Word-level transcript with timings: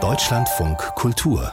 Deutschlandfunk 0.00 0.78
Kultur 0.94 1.52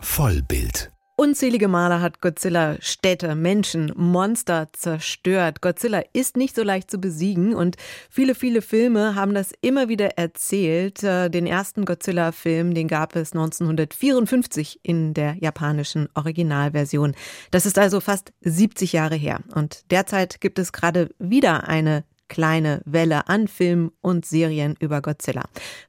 Vollbild 0.00 0.90
Unzählige 1.16 1.68
Male 1.68 2.00
hat 2.00 2.20
Godzilla 2.20 2.76
Städte, 2.80 3.36
Menschen, 3.36 3.92
Monster 3.94 4.66
zerstört. 4.72 5.60
Godzilla 5.60 6.02
ist 6.12 6.36
nicht 6.36 6.56
so 6.56 6.64
leicht 6.64 6.90
zu 6.90 6.98
besiegen 6.98 7.54
und 7.54 7.76
viele, 8.10 8.34
viele 8.34 8.60
Filme 8.60 9.14
haben 9.14 9.34
das 9.34 9.52
immer 9.60 9.88
wieder 9.88 10.18
erzählt. 10.18 11.04
Äh, 11.04 11.30
den 11.30 11.46
ersten 11.46 11.84
Godzilla-Film, 11.84 12.74
den 12.74 12.88
gab 12.88 13.14
es 13.14 13.32
1954 13.32 14.80
in 14.82 15.14
der 15.14 15.36
japanischen 15.36 16.08
Originalversion. 16.14 17.14
Das 17.52 17.66
ist 17.66 17.78
also 17.78 18.00
fast 18.00 18.32
70 18.40 18.92
Jahre 18.92 19.14
her. 19.14 19.38
Und 19.54 19.88
derzeit 19.92 20.40
gibt 20.40 20.58
es 20.58 20.72
gerade 20.72 21.10
wieder 21.20 21.68
eine 21.68 22.02
kleine 22.34 22.82
Welle 22.84 23.28
an 23.28 23.46
Filmen 23.46 23.92
und 24.00 24.26
Serien 24.26 24.74
über 24.80 25.00
Godzilla. 25.00 25.44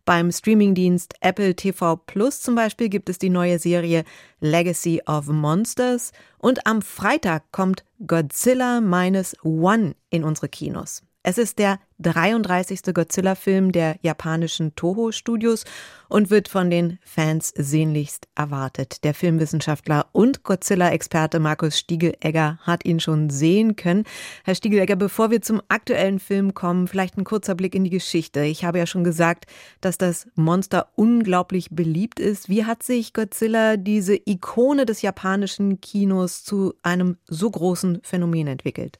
Beim 0.05 0.31
Streamingdienst 0.31 1.15
Apple 1.21 1.55
TV 1.55 1.95
Plus 1.95 2.39
zum 2.39 2.53
Beispiel 2.53 2.87
gibt 2.87 3.09
es 3.09 3.17
die 3.17 3.31
neue 3.31 3.57
Serie 3.57 4.03
Legacy 4.41 5.01
of 5.07 5.25
Monsters 5.25 6.11
und 6.37 6.67
am 6.67 6.83
Freitag 6.83 7.51
kommt 7.51 7.83
Godzilla 8.05 8.79
Minus 8.79 9.35
One 9.43 9.95
in 10.11 10.23
unsere 10.23 10.47
Kinos. 10.47 11.01
Es 11.23 11.39
ist 11.39 11.57
der 11.57 11.79
33. 11.99 12.93
Godzilla-Film 12.93 13.71
der 13.71 13.97
japanischen 14.01 14.75
Toho-Studios 14.75 15.63
und 16.09 16.29
wird 16.29 16.49
von 16.49 16.69
den 16.69 16.99
Fans 17.03 17.53
sehnlichst 17.55 18.27
erwartet. 18.35 19.03
Der 19.03 19.13
Filmwissenschaftler 19.13 20.07
und 20.11 20.43
Godzilla-Experte 20.43 21.39
Markus 21.39 21.79
Stiegelegger 21.79 22.59
hat 22.61 22.85
ihn 22.85 22.99
schon 22.99 23.29
sehen 23.29 23.75
können. 23.75 24.03
Herr 24.43 24.55
Stiegelegger, 24.55 24.95
bevor 24.95 25.31
wir 25.31 25.41
zum 25.41 25.61
aktuellen 25.69 26.19
Film 26.19 26.53
kommen, 26.53 26.87
vielleicht 26.87 27.17
ein 27.17 27.23
kurzer 27.23 27.55
Blick 27.55 27.75
in 27.75 27.83
die 27.83 27.89
Geschichte. 27.89 28.41
Ich 28.41 28.65
habe 28.65 28.77
ja 28.77 28.85
schon 28.85 29.03
gesagt, 29.03 29.45
dass 29.81 29.97
das 29.97 30.27
Monster 30.35 30.89
unglaublich 30.95 31.69
beliebt 31.71 32.19
ist. 32.19 32.49
Wie 32.49 32.65
hat 32.65 32.83
sich 32.83 33.13
Godzilla, 33.13 33.77
diese 33.77 34.19
Ikone 34.25 34.85
des 34.85 35.01
japanischen 35.01 35.81
Kinos, 35.81 36.43
zu 36.43 36.73
einem 36.83 37.17
so 37.27 37.49
großen 37.49 37.99
Phänomen 38.03 38.47
entwickelt? 38.47 38.99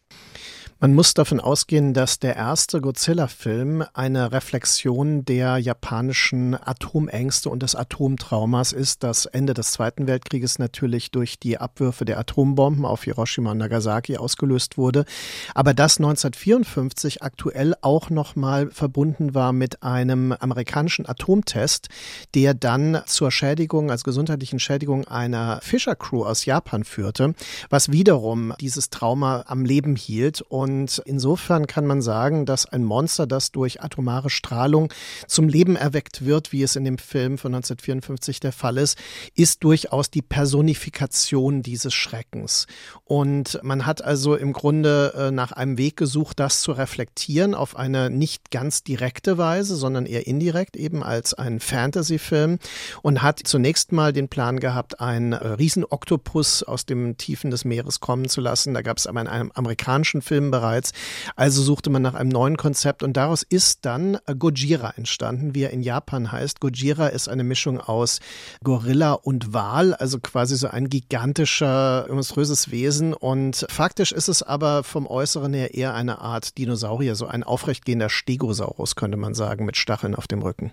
Man 0.81 0.93
muss 0.93 1.13
davon 1.13 1.39
ausgehen, 1.39 1.93
dass 1.93 2.19
der 2.19 2.35
erste 2.35 2.81
Godzilla-Film 2.81 3.85
eine 3.93 4.33
Reflexion 4.33 5.23
der 5.23 5.57
japanischen 5.57 6.53
Atomängste 6.53 7.49
und 7.49 7.63
des 7.63 7.75
Atomtraumas 7.75 8.73
ist, 8.73 9.01
das 9.01 9.25
Ende 9.25 9.53
des 9.53 9.71
Zweiten 9.71 10.05
Weltkrieges 10.05 10.59
natürlich 10.59 11.11
durch 11.11 11.39
die 11.39 11.57
Abwürfe 11.59 12.03
der 12.03 12.19
Atombomben 12.19 12.83
auf 12.83 13.05
Hiroshima 13.05 13.51
und 13.51 13.59
Nagasaki 13.59 14.17
ausgelöst 14.17 14.77
wurde, 14.77 15.05
aber 15.53 15.73
das 15.73 15.97
1954 15.97 17.23
aktuell 17.23 17.75
auch 17.79 18.09
nochmal 18.09 18.69
verbunden 18.69 19.33
war 19.33 19.53
mit 19.53 19.81
einem 19.81 20.33
amerikanischen 20.33 21.07
Atomtest, 21.07 21.87
der 22.33 22.53
dann 22.53 23.01
zur 23.05 23.31
Schädigung, 23.31 23.91
als 23.91 24.03
gesundheitlichen 24.03 24.59
Schädigung 24.59 25.07
einer 25.07 25.61
Fischer-Crew 25.61 26.25
aus 26.25 26.43
Japan 26.43 26.83
führte, 26.83 27.33
was 27.69 27.93
wiederum 27.93 28.53
dieses 28.59 28.89
Trauma 28.89 29.45
am 29.47 29.63
Leben 29.63 29.95
hielt 29.95 30.41
und 30.41 30.64
und 30.66 30.99
insofern 31.05 31.67
kann 31.67 31.85
man 31.85 32.02
sagen, 32.02 32.47
dass 32.47 32.66
ein 32.66 32.83
Monster, 32.83 33.27
das 33.27 33.52
durch 33.52 33.83
atomare 33.83 34.31
Strahlung 34.31 34.91
zum 35.27 35.47
Leben 35.47 35.75
erweckt 35.75 36.25
wird, 36.25 36.52
wie 36.52 36.63
es 36.63 36.75
in 36.75 36.85
dem 36.85 36.97
Film 36.97 37.38
von 37.38 37.53
1954 37.53 38.39
der 38.39 38.52
Fall 38.52 38.80
ist, 38.80 38.97
ist 39.36 39.63
durchaus 39.63 40.09
die 40.09 40.23
Personifikation 40.23 41.61
dieses 41.61 41.93
Schreckens. 41.93 42.66
Und 43.03 43.59
man 43.61 43.86
hat 43.86 44.03
also 44.03 44.33
im 44.33 44.53
Grunde 44.53 45.13
äh, 45.16 45.30
nach 45.30 45.52
einem 45.52 45.77
Weg 45.77 45.97
gesucht, 45.97 46.39
das 46.39 46.61
zu 46.61 46.71
reflektieren 46.71 47.53
auf 47.53 47.75
eine 47.75 48.09
nicht 48.09 48.49
ganz 48.49 48.83
direkte 48.83 49.38
Weise, 49.38 49.75
sondern 49.75 50.08
eher 50.08 50.25
indirekt, 50.25 50.77
eben 50.77 51.03
als 51.03 51.36
ein 51.36 51.59
Fantasy-Film 51.59 52.58
und 53.03 53.21
hat 53.21 53.39
zunächst 53.43 53.91
mal 53.91 54.13
den 54.13 54.30
Plan 54.30 54.59
gehabt, 54.59 54.99
einen 54.99 55.33
äh, 55.33 55.45
Riesenoktopus 55.45 56.63
aus 56.63 56.88
dem 56.88 57.17
Tiefen 57.17 57.52
des 57.52 57.66
Meeres 57.66 57.99
kommen 57.99 58.27
zu 58.30 58.41
lassen. 58.41 58.73
Da 58.73 58.82
gab 58.82 58.97
es 58.97 59.05
aber 59.05 59.21
in 59.21 59.27
einem 59.27 59.52
amerikanischen 59.53 60.23
Film 60.23 60.55
bereits. 60.55 60.93
Also 61.36 61.61
suchte 61.61 61.89
man 61.89 62.02
nach 62.02 62.14
einem 62.14 62.30
neuen 62.30 62.55
Konzept 62.55 63.04
und 63.04 63.17
daraus 63.17 63.43
ist 63.43 63.86
dann 63.86 64.17
Gojira 64.39 64.93
entstanden, 64.95 65.54
wie 65.54 65.64
er 65.64 65.71
in 65.71 65.82
Japan 65.82 66.32
heißt. 66.32 66.61
Gojira 66.61 67.08
ist 67.08 67.27
eine 67.27 67.43
Mischung 67.43 67.82
aus 67.82 68.21
Gorilla 68.64 69.11
und 69.14 69.54
Wal, 69.54 69.94
also 69.95 70.20
quasi 70.20 70.55
so 70.55 70.67
ein 70.67 70.88
gigantischer, 70.88 72.08
monströses 72.10 72.71
Wesen. 72.71 73.14
Und 73.14 73.65
faktisch 73.70 74.14
ist 74.14 74.30
es 74.30 74.44
aber 74.44 74.83
vom 74.83 75.08
Äußeren 75.08 75.54
her 75.54 75.73
eher 75.73 75.94
eine 75.94 76.20
Art 76.20 76.58
Dinosaurier, 76.58 77.15
so 77.15 77.27
ein 77.27 77.44
aufrechtgehender 77.44 78.08
Stegosaurus, 78.10 78.95
könnte 78.95 79.17
man 79.17 79.33
sagen, 79.33 79.65
mit 79.65 79.76
Stacheln 79.76 80.15
auf 80.15 80.27
dem 80.27 80.42
Rücken. 80.42 80.71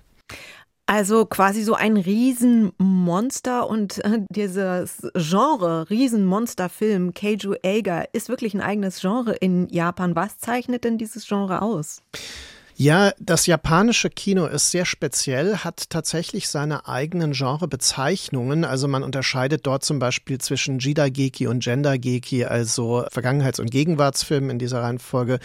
Also 0.86 1.26
quasi 1.26 1.62
so 1.62 1.74
ein 1.74 1.96
Riesenmonster 1.96 3.68
und 3.68 4.04
äh, 4.04 4.20
dieses 4.30 5.06
Genre 5.14 5.88
Riesenmonsterfilm 5.88 7.14
Keiju 7.14 7.54
Eiga 7.62 8.04
ist 8.12 8.28
wirklich 8.28 8.52
ein 8.54 8.60
eigenes 8.60 9.00
Genre 9.00 9.32
in 9.32 9.68
Japan. 9.68 10.16
Was 10.16 10.38
zeichnet 10.38 10.84
denn 10.84 10.98
dieses 10.98 11.26
Genre 11.26 11.62
aus? 11.62 12.02
Ja, 12.76 13.12
das 13.20 13.46
japanische 13.46 14.08
Kino 14.08 14.46
ist 14.46 14.70
sehr 14.70 14.86
speziell, 14.86 15.58
hat 15.58 15.90
tatsächlich 15.90 16.48
seine 16.48 16.88
eigenen 16.88 17.32
Genrebezeichnungen. 17.32 18.64
Also 18.64 18.88
man 18.88 19.02
unterscheidet 19.02 19.66
dort 19.66 19.84
zum 19.84 19.98
Beispiel 19.98 20.38
zwischen 20.38 20.78
Jidageki 20.78 21.48
und 21.48 21.62
Gendergeki, 21.62 22.46
also 22.46 23.04
Vergangenheits- 23.12 23.60
und 23.60 23.70
Gegenwartsfilmen 23.70 24.48
in 24.50 24.58
dieser 24.58 24.80
Reihenfolge. 24.82 25.38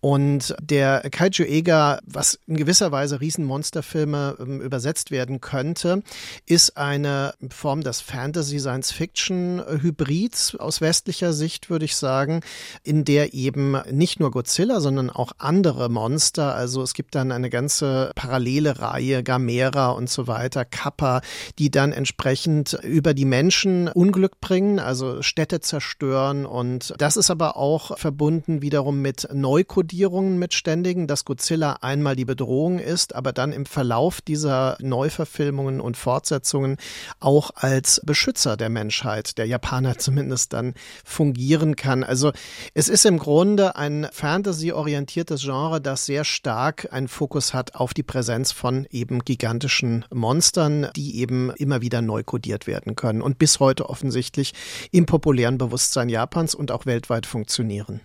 Und 0.00 0.54
der 0.60 1.08
Kaiju 1.10 1.44
Ega, 1.44 2.00
was 2.04 2.38
in 2.46 2.58
gewisser 2.58 2.92
Weise 2.92 3.18
Riesenmonsterfilme 3.20 4.36
ähm, 4.38 4.60
übersetzt 4.60 5.10
werden 5.10 5.40
könnte, 5.40 6.02
ist 6.46 6.76
eine 6.76 7.32
Form 7.48 7.80
des 7.80 8.02
Fantasy-Science-Fiction-Hybrids 8.02 10.56
aus 10.56 10.82
westlicher 10.82 11.32
Sicht, 11.32 11.70
würde 11.70 11.86
ich 11.86 11.96
sagen, 11.96 12.42
in 12.82 13.06
der 13.06 13.32
eben 13.32 13.78
nicht 13.90 14.20
nur 14.20 14.30
Godzilla, 14.30 14.80
sondern 14.80 15.08
auch 15.08 15.32
andere 15.38 15.88
Monster, 15.88 16.54
also 16.54 16.74
es 16.84 16.94
gibt 16.94 17.14
dann 17.14 17.32
eine 17.32 17.50
ganze 17.50 18.12
parallele 18.14 18.78
Reihe, 18.80 19.22
Gamera 19.22 19.90
und 19.90 20.08
so 20.08 20.26
weiter, 20.26 20.64
Kappa, 20.64 21.20
die 21.58 21.70
dann 21.70 21.92
entsprechend 21.92 22.78
über 22.82 23.14
die 23.14 23.24
Menschen 23.24 23.88
Unglück 23.88 24.40
bringen, 24.40 24.78
also 24.78 25.22
Städte 25.22 25.60
zerstören. 25.60 26.46
Und 26.46 26.94
das 26.98 27.16
ist 27.16 27.30
aber 27.30 27.56
auch 27.56 27.98
verbunden 27.98 28.62
wiederum 28.62 29.02
mit 29.02 29.28
Neukodierungen 29.32 30.38
mit 30.38 30.54
ständigen, 30.54 31.06
dass 31.06 31.24
Godzilla 31.24 31.78
einmal 31.80 32.16
die 32.16 32.24
Bedrohung 32.24 32.78
ist, 32.78 33.14
aber 33.14 33.32
dann 33.32 33.52
im 33.52 33.66
Verlauf 33.66 34.20
dieser 34.20 34.76
Neuverfilmungen 34.80 35.80
und 35.80 35.96
Fortsetzungen 35.96 36.76
auch 37.20 37.50
als 37.54 38.00
Beschützer 38.04 38.56
der 38.56 38.68
Menschheit, 38.68 39.38
der 39.38 39.46
Japaner 39.46 39.98
zumindest 40.04 40.52
dann 40.52 40.74
fungieren 41.04 41.76
kann. 41.76 42.04
Also 42.04 42.32
es 42.74 42.88
ist 42.88 43.06
im 43.06 43.18
Grunde 43.18 43.76
ein 43.76 44.06
Fantasy-orientiertes 44.12 45.42
Genre, 45.42 45.80
das 45.80 46.06
sehr 46.06 46.24
stark 46.24 46.63
stark 46.64 46.90
einen 46.94 47.08
Fokus 47.08 47.52
hat 47.52 47.74
auf 47.74 47.92
die 47.92 48.02
Präsenz 48.02 48.50
von 48.50 48.86
eben 48.90 49.18
gigantischen 49.22 50.06
Monstern, 50.10 50.88
die 50.96 51.18
eben 51.18 51.50
immer 51.50 51.82
wieder 51.82 52.00
neu 52.00 52.22
kodiert 52.22 52.66
werden 52.66 52.96
können 52.96 53.20
und 53.20 53.38
bis 53.38 53.60
heute 53.60 53.90
offensichtlich 53.90 54.54
im 54.90 55.04
populären 55.04 55.58
Bewusstsein 55.58 56.08
Japans 56.08 56.54
und 56.54 56.70
auch 56.70 56.86
weltweit 56.86 57.26
funktionieren. 57.26 58.00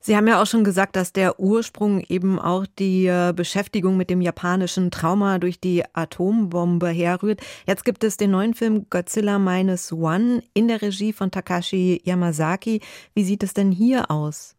Sie 0.00 0.16
haben 0.16 0.26
ja 0.26 0.40
auch 0.40 0.46
schon 0.46 0.64
gesagt, 0.64 0.96
dass 0.96 1.12
der 1.12 1.38
Ursprung 1.40 2.00
eben 2.08 2.38
auch 2.38 2.64
die 2.78 3.04
äh, 3.04 3.34
Beschäftigung 3.36 3.98
mit 3.98 4.08
dem 4.08 4.22
japanischen 4.22 4.90
Trauma 4.90 5.36
durch 5.36 5.60
die 5.60 5.84
Atombombe 5.92 6.88
herrührt. 6.88 7.42
Jetzt 7.66 7.84
gibt 7.84 8.02
es 8.02 8.16
den 8.16 8.30
neuen 8.30 8.54
Film 8.54 8.86
Godzilla 8.88 9.38
Minus 9.38 9.92
One 9.92 10.42
in 10.54 10.68
der 10.68 10.80
Regie 10.80 11.12
von 11.12 11.30
Takashi 11.30 12.00
Yamazaki. 12.02 12.80
Wie 13.12 13.24
sieht 13.24 13.42
es 13.42 13.52
denn 13.52 13.70
hier 13.70 14.10
aus? 14.10 14.56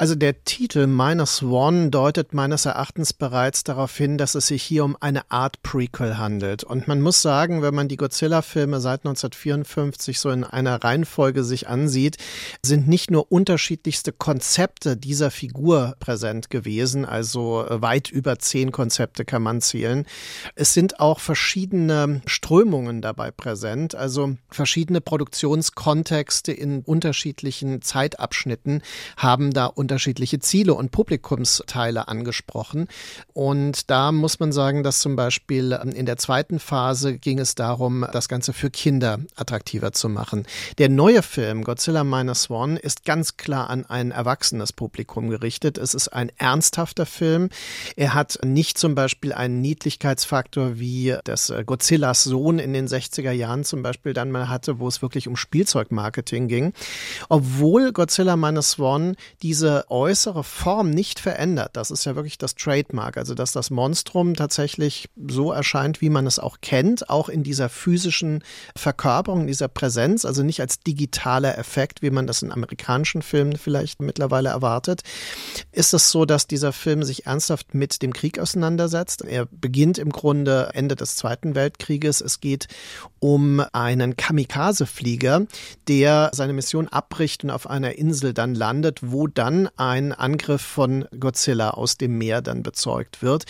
Also 0.00 0.14
der 0.14 0.44
Titel 0.44 0.86
Minus 0.86 1.42
One 1.42 1.90
deutet 1.90 2.32
meines 2.32 2.66
Erachtens 2.66 3.12
bereits 3.12 3.64
darauf 3.64 3.96
hin, 3.96 4.16
dass 4.16 4.36
es 4.36 4.46
sich 4.46 4.62
hier 4.62 4.84
um 4.84 4.96
eine 5.00 5.28
Art 5.28 5.60
Prequel 5.64 6.18
handelt. 6.18 6.62
Und 6.62 6.86
man 6.86 7.00
muss 7.00 7.20
sagen, 7.20 7.62
wenn 7.62 7.74
man 7.74 7.88
die 7.88 7.96
Godzilla-Filme 7.96 8.80
seit 8.80 9.00
1954 9.00 10.20
so 10.20 10.30
in 10.30 10.44
einer 10.44 10.84
Reihenfolge 10.84 11.42
sich 11.42 11.66
ansieht, 11.66 12.16
sind 12.64 12.86
nicht 12.86 13.10
nur 13.10 13.32
unterschiedlichste 13.32 14.12
Konzepte 14.12 14.96
dieser 14.96 15.32
Figur 15.32 15.96
präsent 15.98 16.48
gewesen, 16.48 17.04
also 17.04 17.66
weit 17.68 18.08
über 18.08 18.38
zehn 18.38 18.70
Konzepte 18.70 19.24
kann 19.24 19.42
man 19.42 19.60
zählen. 19.60 20.06
Es 20.54 20.74
sind 20.74 21.00
auch 21.00 21.18
verschiedene 21.18 22.20
Strömungen 22.26 23.02
dabei 23.02 23.32
präsent, 23.32 23.96
also 23.96 24.36
verschiedene 24.48 25.00
Produktionskontexte 25.00 26.52
in 26.52 26.82
unterschiedlichen 26.82 27.82
Zeitabschnitten 27.82 28.82
haben 29.16 29.52
da 29.52 29.66
unterschiedliche 29.88 30.38
Ziele 30.38 30.74
und 30.74 30.90
Publikumsteile 30.90 32.08
angesprochen. 32.08 32.88
Und 33.32 33.88
da 33.88 34.12
muss 34.12 34.38
man 34.38 34.52
sagen, 34.52 34.82
dass 34.82 35.00
zum 35.00 35.16
Beispiel 35.16 35.78
ähm, 35.82 35.92
in 35.92 36.04
der 36.04 36.18
zweiten 36.18 36.58
Phase 36.58 37.16
ging 37.16 37.38
es 37.38 37.54
darum, 37.54 38.06
das 38.12 38.28
Ganze 38.28 38.52
für 38.52 38.68
Kinder 38.68 39.18
attraktiver 39.34 39.92
zu 39.92 40.10
machen. 40.10 40.44
Der 40.76 40.90
neue 40.90 41.22
Film 41.22 41.64
Godzilla 41.64 42.04
Minus 42.04 42.50
One 42.50 42.78
ist 42.78 43.06
ganz 43.06 43.38
klar 43.38 43.70
an 43.70 43.86
ein 43.86 44.10
erwachsenes 44.10 44.74
Publikum 44.74 45.30
gerichtet. 45.30 45.78
Es 45.78 45.94
ist 45.94 46.08
ein 46.08 46.30
ernsthafter 46.36 47.06
Film. 47.06 47.48
Er 47.96 48.12
hat 48.12 48.38
nicht 48.44 48.76
zum 48.76 48.94
Beispiel 48.94 49.32
einen 49.32 49.62
Niedlichkeitsfaktor 49.62 50.78
wie 50.78 51.16
das 51.24 51.48
äh, 51.48 51.64
Godzillas 51.64 52.24
Sohn 52.24 52.58
in 52.58 52.74
den 52.74 52.88
60er 52.88 53.32
Jahren 53.32 53.64
zum 53.64 53.82
Beispiel 53.82 54.12
dann 54.12 54.30
mal 54.30 54.50
hatte, 54.50 54.80
wo 54.80 54.88
es 54.88 55.00
wirklich 55.00 55.28
um 55.28 55.36
Spielzeugmarketing 55.36 56.46
ging. 56.46 56.74
Obwohl 57.30 57.92
Godzilla 57.92 58.36
Minus 58.36 58.78
One 58.78 59.14
diese 59.40 59.77
äußere 59.88 60.44
Form 60.44 60.90
nicht 60.90 61.20
verändert. 61.20 61.70
Das 61.74 61.90
ist 61.90 62.04
ja 62.04 62.16
wirklich 62.16 62.38
das 62.38 62.54
Trademark, 62.54 63.16
also 63.16 63.34
dass 63.34 63.52
das 63.52 63.70
Monstrum 63.70 64.34
tatsächlich 64.34 65.08
so 65.28 65.52
erscheint, 65.52 66.00
wie 66.00 66.10
man 66.10 66.26
es 66.26 66.38
auch 66.38 66.58
kennt, 66.60 67.10
auch 67.10 67.28
in 67.28 67.42
dieser 67.42 67.68
physischen 67.68 68.42
Verkörperung, 68.76 69.46
dieser 69.46 69.68
Präsenz, 69.68 70.24
also 70.24 70.42
nicht 70.42 70.60
als 70.60 70.80
digitaler 70.80 71.58
Effekt, 71.58 72.02
wie 72.02 72.10
man 72.10 72.26
das 72.26 72.42
in 72.42 72.52
amerikanischen 72.52 73.22
Filmen 73.22 73.56
vielleicht 73.56 74.00
mittlerweile 74.00 74.48
erwartet, 74.48 75.02
ist 75.72 75.94
es 75.94 76.10
so, 76.10 76.24
dass 76.24 76.46
dieser 76.46 76.72
Film 76.72 77.02
sich 77.02 77.26
ernsthaft 77.26 77.74
mit 77.74 78.02
dem 78.02 78.12
Krieg 78.12 78.38
auseinandersetzt. 78.38 79.22
Er 79.22 79.46
beginnt 79.46 79.98
im 79.98 80.10
Grunde 80.10 80.70
Ende 80.74 80.96
des 80.96 81.16
Zweiten 81.16 81.54
Weltkrieges. 81.54 82.20
Es 82.20 82.40
geht 82.40 82.68
um 83.20 83.62
einen 83.72 84.16
Kamikaze-Flieger, 84.16 85.46
der 85.88 86.30
seine 86.32 86.52
Mission 86.52 86.88
abbricht 86.88 87.44
und 87.44 87.50
auf 87.50 87.68
einer 87.68 87.96
Insel 87.96 88.34
dann 88.34 88.54
landet, 88.54 89.00
wo 89.02 89.26
dann 89.26 89.67
ein 89.76 90.12
Angriff 90.12 90.62
von 90.62 91.06
Godzilla 91.18 91.70
aus 91.70 91.96
dem 91.96 92.18
Meer 92.18 92.42
dann 92.42 92.62
bezeugt 92.62 93.22
wird. 93.22 93.44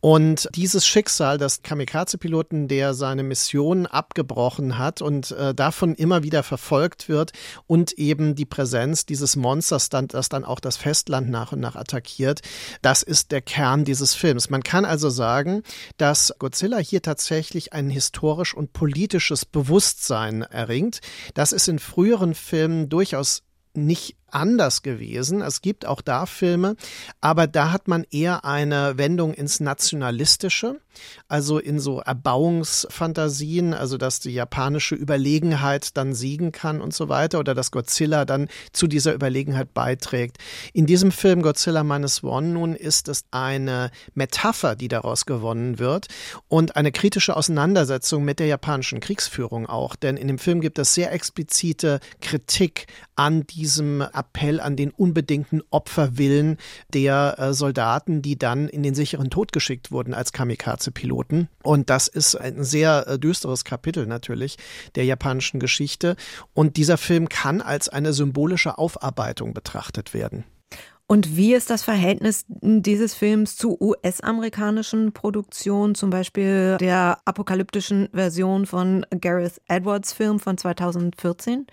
Und 0.00 0.48
dieses 0.54 0.86
Schicksal, 0.86 1.38
das 1.38 1.62
Kamikaze-Piloten, 1.62 2.68
der 2.68 2.94
seine 2.94 3.22
Mission 3.22 3.86
abgebrochen 3.86 4.78
hat 4.78 5.02
und 5.02 5.30
äh, 5.32 5.54
davon 5.54 5.94
immer 5.94 6.22
wieder 6.22 6.42
verfolgt 6.42 7.08
wird 7.08 7.32
und 7.66 7.92
eben 7.92 8.34
die 8.34 8.46
Präsenz 8.46 9.06
dieses 9.06 9.36
Monsters, 9.36 9.88
dann, 9.88 10.08
das 10.08 10.28
dann 10.28 10.44
auch 10.44 10.60
das 10.60 10.76
Festland 10.76 11.30
nach 11.30 11.52
und 11.52 11.60
nach 11.60 11.76
attackiert, 11.76 12.40
das 12.82 13.02
ist 13.02 13.32
der 13.32 13.42
Kern 13.42 13.84
dieses 13.84 14.14
Films. 14.14 14.50
Man 14.50 14.62
kann 14.62 14.84
also 14.84 15.10
sagen, 15.10 15.62
dass 15.96 16.34
Godzilla 16.38 16.78
hier 16.78 17.02
tatsächlich 17.02 17.72
ein 17.72 17.90
historisch 17.90 18.54
und 18.54 18.72
politisches 18.72 19.44
Bewusstsein 19.44 20.42
erringt. 20.42 21.00
Das 21.34 21.52
ist 21.52 21.68
in 21.68 21.78
früheren 21.78 22.34
Filmen 22.34 22.88
durchaus 22.88 23.42
nicht 23.74 24.16
anders 24.34 24.82
gewesen. 24.82 25.40
Es 25.42 25.62
gibt 25.62 25.86
auch 25.86 26.00
da 26.00 26.26
Filme, 26.26 26.76
aber 27.20 27.46
da 27.46 27.72
hat 27.72 27.88
man 27.88 28.04
eher 28.10 28.44
eine 28.44 28.98
Wendung 28.98 29.34
ins 29.34 29.60
Nationalistische, 29.60 30.80
also 31.28 31.58
in 31.58 31.78
so 31.78 32.00
Erbauungsfantasien, 32.00 33.74
also 33.74 33.96
dass 33.96 34.20
die 34.20 34.32
japanische 34.32 34.94
Überlegenheit 34.94 35.96
dann 35.96 36.14
siegen 36.14 36.52
kann 36.52 36.80
und 36.80 36.94
so 36.94 37.08
weiter 37.08 37.38
oder 37.38 37.54
dass 37.54 37.70
Godzilla 37.70 38.24
dann 38.24 38.48
zu 38.72 38.86
dieser 38.86 39.14
Überlegenheit 39.14 39.74
beiträgt. 39.74 40.38
In 40.72 40.86
diesem 40.86 41.12
Film 41.12 41.42
Godzilla 41.42 41.84
Minus 41.84 42.22
One 42.22 42.48
nun 42.48 42.74
ist 42.74 43.08
es 43.08 43.24
eine 43.30 43.90
Metapher, 44.14 44.76
die 44.76 44.88
daraus 44.88 45.26
gewonnen 45.26 45.78
wird 45.78 46.08
und 46.48 46.76
eine 46.76 46.92
kritische 46.92 47.36
Auseinandersetzung 47.36 48.24
mit 48.24 48.38
der 48.38 48.46
japanischen 48.46 49.00
Kriegsführung 49.00 49.66
auch, 49.66 49.96
denn 49.96 50.16
in 50.16 50.28
dem 50.28 50.38
Film 50.38 50.60
gibt 50.60 50.78
es 50.78 50.94
sehr 50.94 51.12
explizite 51.12 52.00
Kritik 52.20 52.86
an 53.16 53.46
diesem 53.46 54.00
Appell 54.00 54.60
an 54.60 54.76
den 54.76 54.90
unbedingten 54.90 55.62
Opferwillen 55.70 56.58
der 56.92 57.36
äh, 57.38 57.52
Soldaten, 57.52 58.22
die 58.22 58.38
dann 58.38 58.68
in 58.68 58.82
den 58.82 58.94
sicheren 58.94 59.30
Tod 59.30 59.52
geschickt 59.52 59.92
wurden 59.92 60.14
als 60.14 60.32
Kamikaze-Piloten. 60.84 61.48
Und 61.62 61.90
das 61.90 62.08
ist 62.08 62.34
ein 62.36 62.64
sehr 62.64 63.06
äh, 63.06 63.18
düsteres 63.18 63.64
Kapitel 63.64 64.06
natürlich 64.06 64.56
der 64.94 65.04
japanischen 65.04 65.60
Geschichte. 65.60 66.16
Und 66.52 66.76
dieser 66.76 66.98
Film 66.98 67.28
kann 67.28 67.60
als 67.60 67.88
eine 67.88 68.12
symbolische 68.12 68.78
Aufarbeitung 68.78 69.54
betrachtet 69.54 70.14
werden. 70.14 70.44
Und 71.06 71.36
wie 71.36 71.52
ist 71.52 71.68
das 71.68 71.82
Verhältnis 71.82 72.46
dieses 72.48 73.14
Films 73.14 73.56
zu 73.56 73.76
US-amerikanischen 73.78 75.12
Produktionen, 75.12 75.94
zum 75.94 76.08
Beispiel 76.08 76.78
der 76.80 77.18
apokalyptischen 77.26 78.08
Version 78.12 78.64
von 78.64 79.04
Gareth 79.20 79.60
Edwards 79.68 80.14
Film 80.14 80.40
von 80.40 80.56
2014? 80.56 81.66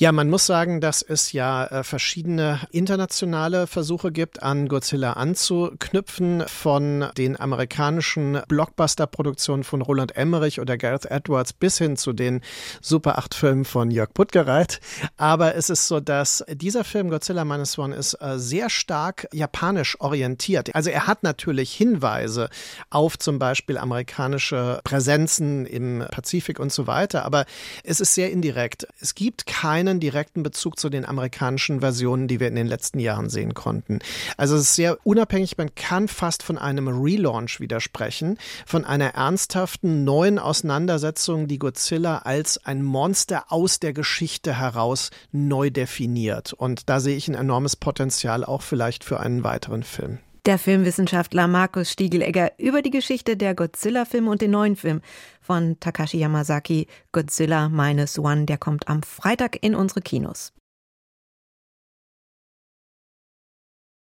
Ja, 0.00 0.12
man 0.12 0.30
muss 0.30 0.46
sagen, 0.46 0.80
dass 0.80 1.02
es 1.02 1.32
ja 1.32 1.66
äh, 1.66 1.84
verschiedene 1.84 2.60
internationale 2.70 3.66
Versuche 3.66 4.10
gibt, 4.10 4.42
an 4.42 4.66
Godzilla 4.66 5.12
anzuknüpfen, 5.12 6.42
von 6.46 7.10
den 7.18 7.38
amerikanischen 7.38 8.40
Blockbuster-Produktionen 8.48 9.62
von 9.62 9.82
Roland 9.82 10.16
Emmerich 10.16 10.58
oder 10.58 10.78
Gareth 10.78 11.04
Edwards 11.04 11.52
bis 11.52 11.76
hin 11.76 11.98
zu 11.98 12.14
den 12.14 12.40
Super 12.80 13.18
8-Filmen 13.18 13.66
von 13.66 13.90
Jörg 13.90 14.14
Puttgereit. 14.14 14.80
Aber 15.18 15.54
es 15.54 15.68
ist 15.68 15.86
so, 15.86 16.00
dass 16.00 16.42
dieser 16.48 16.84
Film 16.84 17.10
Godzilla 17.10 17.44
Minus 17.44 17.78
One 17.78 17.94
ist 17.94 18.14
äh, 18.22 18.38
sehr 18.38 18.70
stark 18.70 19.28
japanisch 19.34 20.00
orientiert. 20.00 20.74
Also 20.74 20.88
er 20.88 21.08
hat 21.08 21.22
natürlich 21.24 21.74
Hinweise 21.74 22.48
auf 22.88 23.18
zum 23.18 23.38
Beispiel 23.38 23.76
amerikanische 23.76 24.80
Präsenzen 24.82 25.66
im 25.66 26.06
Pazifik 26.10 26.58
und 26.58 26.72
so 26.72 26.86
weiter, 26.86 27.26
aber 27.26 27.44
es 27.84 28.00
ist 28.00 28.14
sehr 28.14 28.32
indirekt. 28.32 28.86
Es 28.98 29.14
gibt 29.14 29.44
keine 29.44 29.89
keinen 29.90 30.00
direkten 30.00 30.44
Bezug 30.44 30.78
zu 30.78 30.88
den 30.88 31.04
amerikanischen 31.04 31.80
Versionen, 31.80 32.28
die 32.28 32.38
wir 32.38 32.46
in 32.46 32.54
den 32.54 32.68
letzten 32.68 33.00
Jahren 33.00 33.28
sehen 33.28 33.54
konnten. 33.54 33.98
Also 34.36 34.54
es 34.54 34.62
ist 34.62 34.76
sehr 34.76 34.98
unabhängig, 35.04 35.58
man 35.58 35.74
kann 35.74 36.06
fast 36.06 36.44
von 36.44 36.58
einem 36.58 36.86
Relaunch 36.86 37.58
widersprechen, 37.58 38.38
von 38.66 38.84
einer 38.84 39.14
ernsthaften 39.14 40.04
neuen 40.04 40.38
Auseinandersetzung, 40.38 41.48
die 41.48 41.58
Godzilla 41.58 42.18
als 42.18 42.64
ein 42.64 42.84
Monster 42.84 43.46
aus 43.48 43.80
der 43.80 43.92
Geschichte 43.92 44.56
heraus 44.56 45.10
neu 45.32 45.70
definiert. 45.70 46.52
Und 46.52 46.88
da 46.88 47.00
sehe 47.00 47.16
ich 47.16 47.26
ein 47.26 47.34
enormes 47.34 47.74
Potenzial 47.74 48.44
auch 48.44 48.62
vielleicht 48.62 49.02
für 49.02 49.18
einen 49.18 49.42
weiteren 49.42 49.82
Film. 49.82 50.20
Der 50.46 50.58
Filmwissenschaftler 50.58 51.48
Markus 51.48 51.90
Stiegelegger 51.90 52.52
über 52.58 52.80
die 52.80 52.90
Geschichte 52.90 53.36
der 53.36 53.54
Godzilla-Filme 53.54 54.30
und 54.30 54.40
den 54.40 54.52
neuen 54.52 54.74
Film 54.74 55.02
von 55.42 55.78
Takashi 55.80 56.18
Yamazaki, 56.18 56.86
Godzilla 57.12 57.68
Minus 57.68 58.18
One. 58.18 58.46
Der 58.46 58.56
kommt 58.56 58.88
am 58.88 59.02
Freitag 59.02 59.62
in 59.62 59.74
unsere 59.74 60.00
Kinos. 60.00 60.54